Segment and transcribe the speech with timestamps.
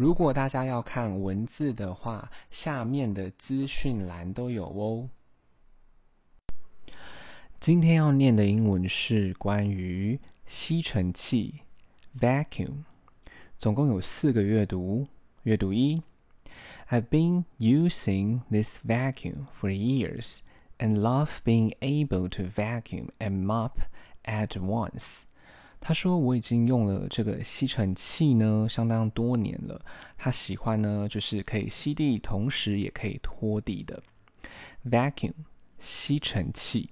[0.00, 5.10] 如果大家要看文字的话，下面的资讯栏都有哦。
[7.60, 11.56] 今天要念的英文是关于吸尘器
[12.18, 12.84] （vacuum），
[13.58, 15.06] 总共有四个阅读。
[15.42, 16.02] 阅读一
[16.88, 20.38] ：I've been using this vacuum for years
[20.78, 23.72] and love being able to vacuum and mop
[24.24, 25.24] at once.
[25.80, 29.80] 他说：“我已经用了这个吸尘器呢，相当多年了。
[30.18, 34.02] 他喜欢呢，就是可以吸地，同时也可以拖地的。
[34.84, 35.32] Vacuum
[35.78, 36.90] 吸尘器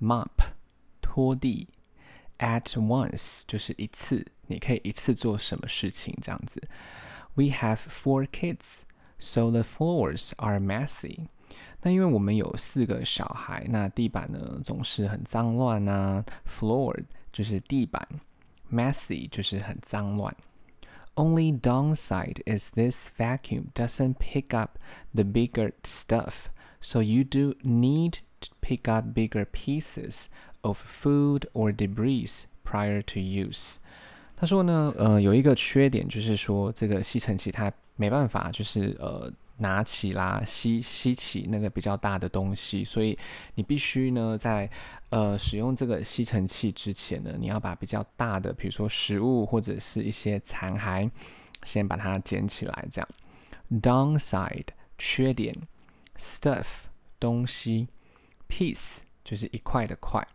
[0.00, 0.28] ，mop
[1.00, 1.68] 拖地
[2.38, 6.60] ，at once 就是一次，你可以一次做什么事情这样子。
[7.34, 8.80] We have four kids,
[9.20, 11.28] so the floors are messy.
[11.86, 16.24] 那因为我们有四个小孩，那地板呢总是很脏乱啊。
[16.48, 18.08] Floor 就是地板
[18.72, 20.34] ，messy 就是很脏乱。
[21.14, 24.78] Only downside is this vacuum doesn't pick up
[25.14, 26.48] the bigger stuff,
[26.80, 30.28] so you do need to pick up bigger pieces
[30.62, 33.74] of food or debris prior to use.
[34.36, 39.30] 他说呢，呃，有一个缺点就是说，这个吸尘器它没办法，就是呃。
[39.58, 43.18] 拿起啦，吸吸起那个比较大的东西，所以
[43.54, 44.68] 你必须呢，在
[45.10, 51.10] 呃使用这个吸尘器之前呢，你要把比较大的，比如说食物或者是一些残骸，
[51.62, 53.08] 先把它捡起来，这样。
[53.70, 55.56] Downside 缺点
[56.18, 56.66] ，stuff
[57.18, 57.88] 东西
[58.48, 60.26] ，piece 就是一块的块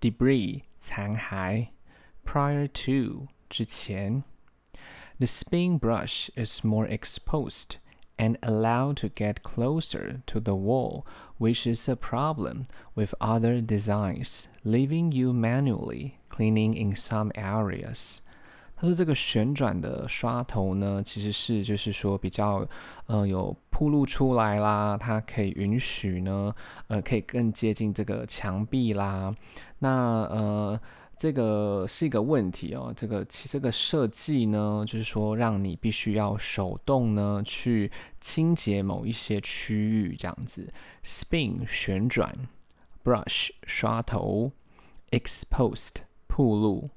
[0.00, 1.68] ，debris 残骸
[2.24, 4.24] ，prior to 之前
[5.18, 7.76] ，the spin brush is more exposed。
[8.21, 11.05] And allowed to get closer to the wall,
[11.37, 18.17] which is a problem with other designs, leaving you manually cleaning in some areas.
[18.75, 22.67] 他说这个旋转的刷头呢，其实是就是说比较
[23.05, 26.53] 呃有铺路出来啦，它可以允许呢
[26.87, 29.33] 呃可以更接近这个墙壁啦，
[29.79, 29.89] 那
[30.23, 30.81] 呃。
[31.16, 40.72] 这个是一个问题哦，这个其这个设计呢，就是说让你必须要手动呢去清洁某一些区域，这样子。
[41.04, 42.48] Spin 旋转
[43.04, 44.52] ，brush 刷头
[45.10, 46.90] ，exposed 暴露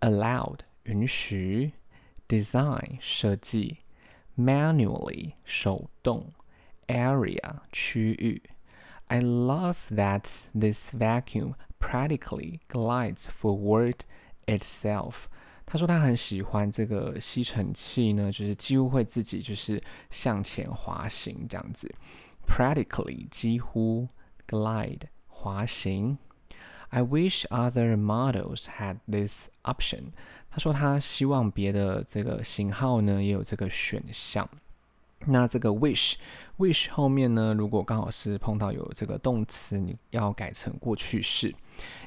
[0.00, 1.72] ，allowed 允许
[2.28, 3.78] ，design 设计
[4.38, 6.32] ，manually 手动
[6.86, 8.40] ，area 区域。
[9.06, 10.24] I love that
[10.54, 11.54] this vacuum
[11.90, 13.96] practically glides forward
[14.46, 15.14] itself。
[15.66, 21.94] 他说他很喜欢这个吸尘器呢，就是几乎会自己就是向前滑行这样子。
[22.46, 24.08] Practically 几乎
[24.46, 26.18] glide 滑行。
[26.90, 30.12] I wish other models had this option。
[30.50, 34.48] 他说他希望别的这个型号呢也有这个选项。
[35.26, 36.14] 那这个 wish
[36.58, 41.54] wish 后面呢，如果刚好是碰到有这个动词，你要改成过去式，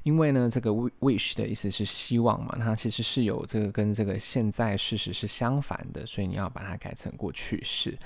[0.04, 7.98] 因为呢，这个 wish 的意思是希望嘛，它其实是有这个跟这个现在事实是相反的，所以你要把它改成过去式。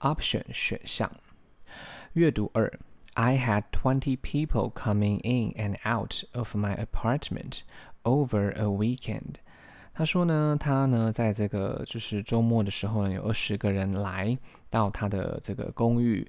[0.00, 1.10] Option 选项。
[2.12, 2.72] 阅读二
[3.14, 7.60] ，I had twenty people coming in and out of my apartment
[8.02, 9.36] over a weekend。
[9.98, 14.38] 他说呢，他呢，在这个就是周末的时候呢，有二十个人来
[14.70, 16.24] 到他的这个公寓。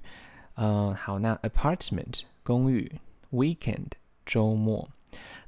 [0.54, 2.90] 呃，好，那 apartment 公寓
[3.30, 3.92] ，weekend
[4.26, 4.88] 周末。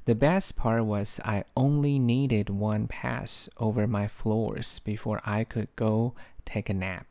[0.05, 5.67] The best part was I only needed one pass over my floors before I could
[5.75, 6.13] go
[6.45, 7.07] take a nap。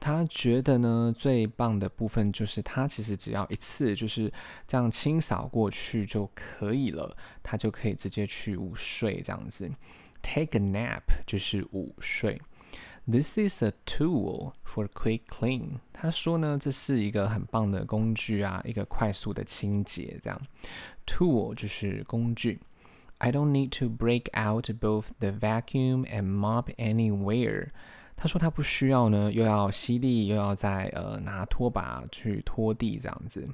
[0.00, 4.32] 他觉得呢，最棒的部分就是他其实只要一次就是
[4.66, 9.70] 这样清扫过去就可以了，他就可以直接去午睡这样子。
[10.21, 12.41] Take a nap 就是午睡。
[13.07, 15.79] This is a tool for quick clean。
[15.93, 20.19] 他说呢，这是一个很棒的工具啊，一个快速的清洁。
[20.23, 20.41] 这样，
[21.05, 22.59] tool 就是工具。
[23.19, 27.69] I don't need to break out both the vacuum and mop anywhere。
[28.17, 33.47] 他说他不需要呢，又要吸地，又要再呃拿拖把去拖地这样子。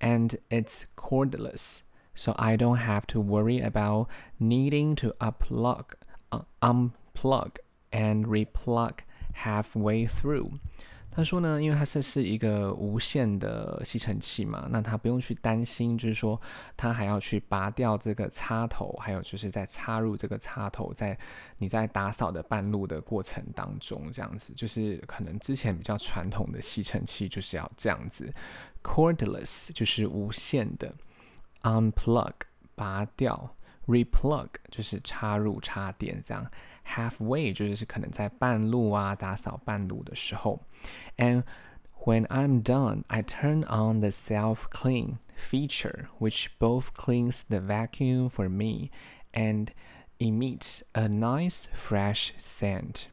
[0.00, 4.08] And it's cordless。So I don't have to worry about
[4.38, 6.05] needing to unplug, uh,
[6.59, 7.51] unplug
[7.91, 8.93] and replug
[9.35, 10.51] halfway through。
[11.09, 16.39] 他说呢，因为它这是一个无线的吸尘器嘛，那他不用去担心，就是说
[16.75, 21.17] 他还要去拔掉这个插头，还有就是在插入这个插头，在
[21.57, 28.31] 你在打扫的半路的过程当中，这样子就是可能之前比较传统的吸尘器就是要这样子
[28.83, 30.93] ，cordless 就是无线的。
[31.63, 32.33] Unplug
[32.75, 33.55] 拔掉
[33.86, 36.46] replug 就是插入插电这样，
[36.86, 40.60] halfway 就是可能在半路啊，打扫半路的时候。
[41.16, 41.44] And
[42.04, 45.18] when I'm done, I turn on the self clean
[45.50, 48.90] feature, which both cleans the vacuum for me
[49.32, 49.68] and
[50.18, 53.06] emits a nice fresh scent.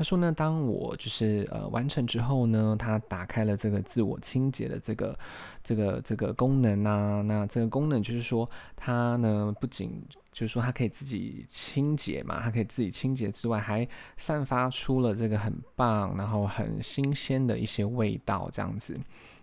[0.00, 5.18] 他说呢，当我就是呃完成之后呢，他打开了这个自我清洁的这个
[5.62, 7.20] 这个这个功能啊。
[7.20, 10.02] 那这个功能就是说，它呢不仅
[10.32, 13.86] 就是说它可以自己清洁嘛，它可以自己清洁之外，还
[14.16, 18.98] 散发出了这个很棒，然后很新鲜的一些味道，这样子。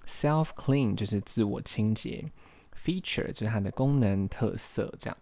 [0.07, 2.25] Self clean 就是自我清洁
[2.83, 5.15] ，feature 就是它的功能特色，这样。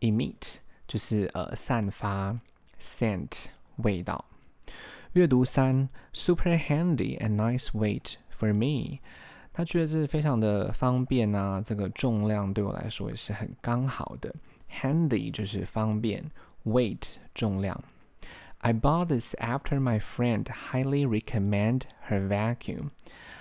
[0.00, 0.56] Emit
[0.86, 2.38] 就是呃散发
[2.78, 3.30] ，scent
[3.76, 4.22] 味道。
[5.15, 8.99] 阅读三，super handy and nice weight for me。
[9.53, 14.33] 他觉得这是非常的方便啊，这个重量对我来说也是很刚好的。
[14.69, 16.31] Handy 就是方便，
[16.63, 17.83] weight 重量。
[18.59, 22.91] I bought this after my friend highly recommend her vacuum.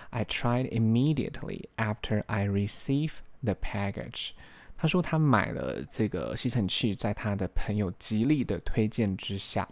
[0.09, 4.31] I tried immediately after I received the package.
[4.77, 9.69] 他说他买了这个吸尘器，在他的朋友极力的推荐之下。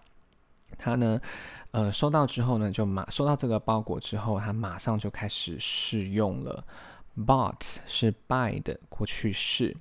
[0.77, 1.21] 他呢，
[1.74, 6.64] 呃，收到之后呢，就马收到这个包裹之后，他马上就开始试用了。
[7.18, 9.76] Bought 是 buy 的过去式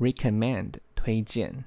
[0.00, 1.64] ，recommend 推荐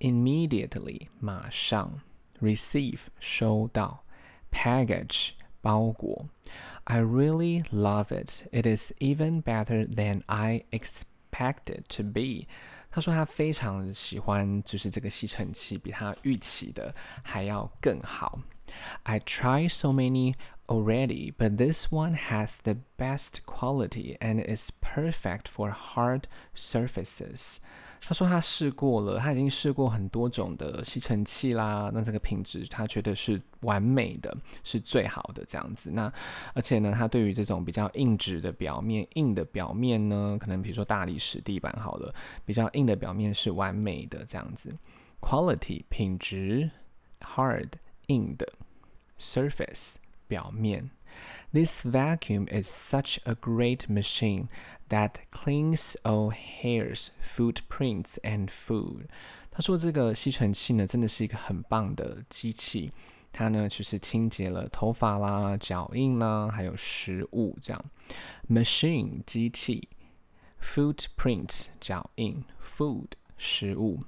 [0.00, 1.98] ，immediately 马上
[2.42, 4.04] ，receive 收到
[4.52, 5.30] ，package
[5.62, 6.26] 包裹。
[6.84, 8.42] I really love it.
[8.52, 12.48] It is even better than I expected to be.
[12.90, 18.38] 他说他非常喜欢，就是这个吸尘器比他预期的还要更好。
[19.04, 20.34] I tried so many
[20.66, 26.22] already, but this one has the best quality and is perfect for hard
[26.54, 27.58] surfaces.
[28.06, 31.90] 他说他试过了，他已经试过很多种的吸尘器啦。
[31.94, 35.90] 那这个品质他觉得是完美的，是最好的这样子。
[35.90, 36.12] 那
[36.52, 44.76] 而且呢，他对于这种比较硬质的表面，硬的表面呢，可能比如说大理石地板好了，比较硬的表面是完美的这样子。
[45.22, 46.70] Quality 品质
[47.20, 47.70] ，hard
[48.08, 48.52] 硬的
[49.19, 49.95] ，surface
[50.27, 50.89] 表面。
[51.51, 54.47] This vacuum is such a great machine
[54.89, 59.07] that cleans all hairs, footprints and food.
[59.51, 62.91] 他说这个吸尘器呢，真的是一个很棒的机器。
[63.31, 67.85] 它呢，就是清洁了头发啦、脚印啦，还有食物这样。
[68.49, 69.87] Machine 机器，
[70.61, 72.43] footprints 脚印，
[72.77, 74.03] food 食物。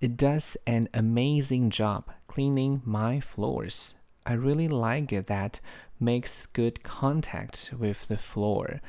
[0.00, 3.90] It does an amazing job cleaning my floors.
[4.27, 5.53] I really like it that
[5.99, 8.81] makes good contact with the floor。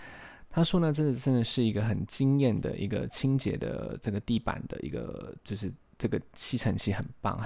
[0.51, 7.39] 他说呢，这真的是一个很惊艳的一个清洁的这个地板的一个，就是这个吸尘器很棒。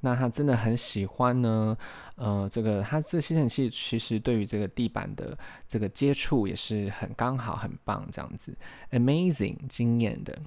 [0.00, 1.76] 那他真的很喜欢呢，
[2.16, 5.36] 呃，这个他这吸尘器其实对于这个地板的
[5.66, 8.54] 这个接触也是很刚好，很棒这样子。
[8.90, 10.38] Amazing，惊艳的。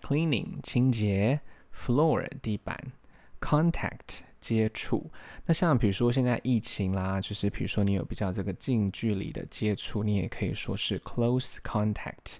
[0.00, 1.40] Cleaning，清洁。
[1.74, 2.92] Floor，地板。
[3.40, 4.20] Contact。
[4.44, 5.10] 接触，
[5.46, 12.36] 那像比如说现在疫情啦，就是比如说你有比较这个近距离的接触，你也可以说是 close contact。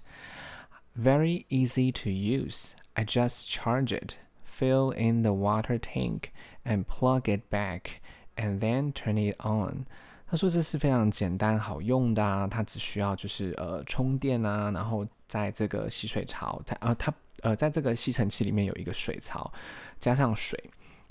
[0.95, 2.73] Very easy to use.
[2.93, 4.13] I just charge it,
[4.45, 6.29] fill in the water tank,
[6.63, 8.01] and plug it back,
[8.35, 9.85] and then turn it on.
[10.27, 19.51] 他说这是非常简单好用的啊，它只需要就是呃充电啊，然后在这个吸水槽，它呃它呃在这个吸尘器里面有一个水槽，
[19.99, 20.57] 加上水。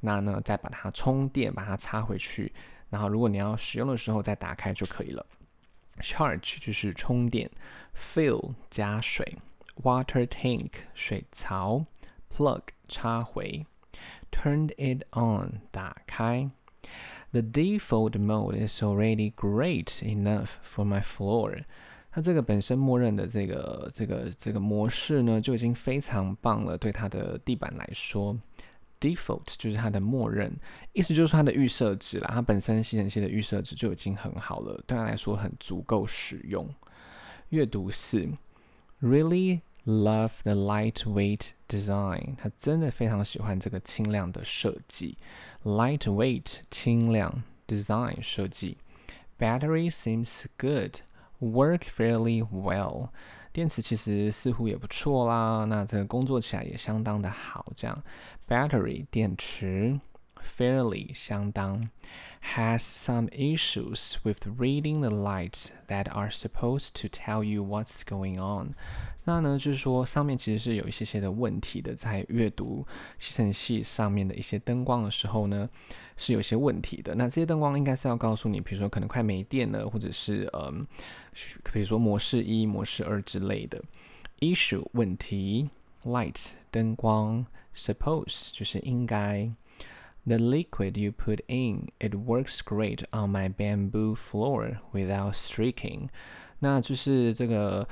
[0.04, 2.52] 那呢，再把它充电，把它插回去，
[2.90, 5.24] 然后如果你要使用的时候再打开就可以了。
[6.00, 7.50] Charge 就是充电
[8.14, 9.38] ，Fill 加水
[9.82, 11.86] ，Water tank 水槽
[12.30, 13.64] ，Plug 插回
[14.30, 16.50] ，Turn it on 打开。
[17.30, 21.64] The default mode is already great enough for my floor。
[22.10, 28.36] 它这个本身默认的这个这个这个模式呢，就已经非常棒了，对它的地板来说。
[29.04, 30.50] Default 就是它的默认，
[30.94, 32.30] 意思就是它的预设值啦。
[32.32, 36.66] 它本身吸尘器的预设值就已经很好了，对它来说很足够使用。
[37.50, 38.26] 阅读四
[39.02, 42.36] ，Really love the lightweight design。
[42.36, 45.18] 他真的非常喜欢这个轻量的设计。
[45.64, 48.78] Lightweight 轻量，design 设计。
[49.38, 51.00] Battery seems good,
[51.40, 53.10] work fairly well。
[53.54, 57.72] 电池其实似乎也不错啦，那这个工作起来也相当的好。
[57.76, 58.02] 这样
[58.48, 60.00] ，battery 电池
[60.58, 61.88] fairly 相当
[62.54, 68.74] ，has some issues with reading the lights that are supposed to tell you what's going on。
[69.24, 72.86] 那呢，就是说上面其实是有一些些的问题的，在阅读
[73.18, 75.68] 吸尘器上面的一些灯光的时候呢，
[76.16, 77.14] 是有些问题的。
[77.14, 80.86] 那这些灯光应该是要告诉你，比如说可能快没电了，或者是嗯，
[81.72, 83.82] 比如说模式一、模式二之类的。
[84.40, 85.70] issue 问题
[86.04, 89.50] ，light 灯光，suppose 就是应该。
[90.25, 96.09] The liquid you put in, it works great on my bamboo floor without streaking。
[96.59, 97.87] 那就是这个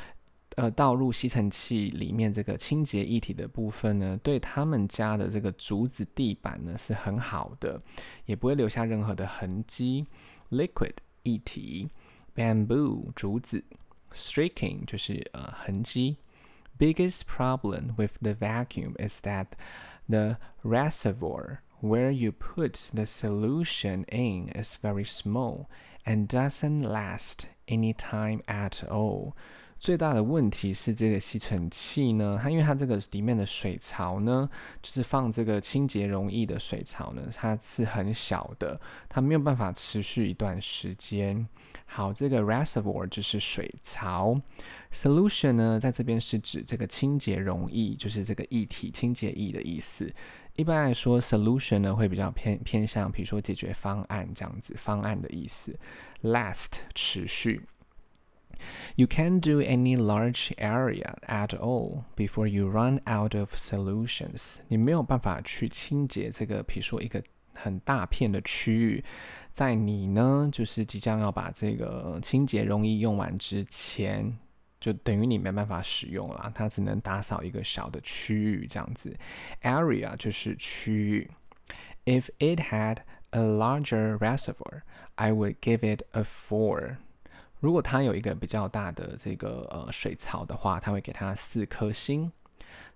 [0.55, 7.81] 呃，倒入吸尘器里面这个清洁液体的部分呢，对他们家的这个竹子地板呢是很好的，
[8.25, 10.05] 也不会留下任何的痕迹。
[10.49, 11.89] Liquid 液体，
[12.35, 13.63] bamboo 竹子，
[14.13, 16.17] streaking 就是呃痕迹。
[16.79, 19.47] Biggest problem with the vacuum is that
[20.07, 25.66] the reservoir Where you put the solution in is very small
[26.06, 29.32] and doesn't last any time at all。
[29.80, 34.48] 最大的问题是这个吸尘器呢，它因为它这个里面的水槽呢，
[34.80, 41.48] 就是放这个清洁溶液的水槽呢，它是很小的，它没有办法持续一段时间。
[41.84, 44.40] 好，这个 reservoir 就是水槽
[44.92, 50.14] ，solution 呢，在这边是指这个清洁溶液，就是这个液体清洁液的意思。
[50.56, 55.74] 一般来说，solution 呢会比较偏偏向，比如说解决方案这样子，方案的意思。
[56.22, 57.62] Last 持续。
[58.94, 64.56] You can't do any large area at all before you run out of solutions。
[64.68, 67.22] 你没有办法去清洁这个，比如说一个
[67.54, 69.02] 很大片的区域，
[69.52, 74.36] 在你呢就是即将要把这个清洁溶液用完之前。
[74.81, 79.17] 就等于你没办法使用了，它只能打扫一个小的区域这样子。
[79.61, 81.31] Area 就是区域。
[82.05, 82.99] If it had
[83.31, 84.83] a larger reservoir,
[85.15, 86.97] I would give it a four。
[87.59, 92.31] 如果它有一个比较大的这个呃水槽的话，它会给它四颗星。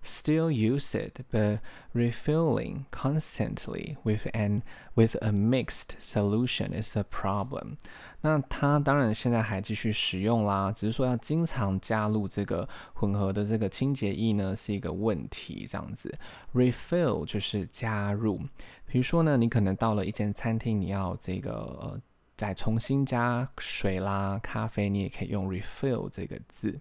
[0.04, 1.60] Still use it, but
[1.94, 4.62] refilling constantly with an
[4.94, 7.76] with a mixed solution is a problem.
[8.21, 15.65] 那它当然现在还继续使用啦，只是说要经常加入这个混合的这个清洁液呢，是一个问题。
[15.69, 16.13] 这样子
[16.53, 18.41] ，refill 就是加入。
[18.85, 21.99] 比如说呢，你可能到了一间餐厅，你要这个
[22.35, 26.79] 再重新加水啦、咖啡，你也可以用 refill 这个字。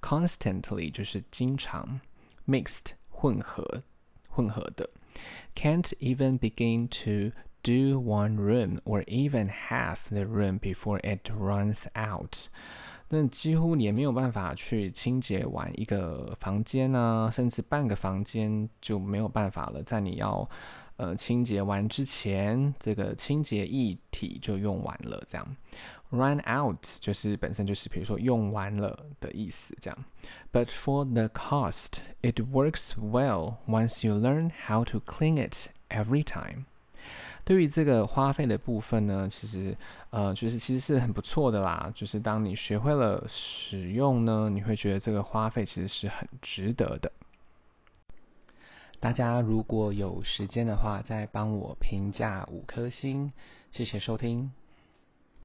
[0.00, 2.00] Constantly 就是经常。
[2.46, 3.82] Mixed 混合，
[4.30, 4.88] 混合的。
[5.54, 7.36] Can't even begin to
[7.67, 12.47] do one room or even half the room before it runs out。
[13.09, 19.83] 那几乎也没有办法去清洁完一个房间啊，甚至半个房间就没有办法了。
[19.83, 20.49] 在你要
[20.97, 25.55] 呃清洁完之前，这个清洁液体就用完了，这样。
[26.09, 30.05] Run out 就是本身就是比如说用完了的意思，这样。
[30.51, 36.65] But for the cost, it works well once you learn how to clean it every time。
[37.48, 39.74] 对于这个花费的部分呢，其实
[40.10, 41.90] 呃就是其实是很不错的啦。
[41.94, 47.10] 就是当你学会了使用呢，你会觉得这个花费其实是很值得的。
[49.00, 53.32] 大家如果有时间的话，再帮我评价五颗星，
[53.72, 54.52] 谢谢收听。